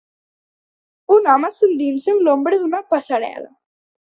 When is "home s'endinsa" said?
1.33-2.11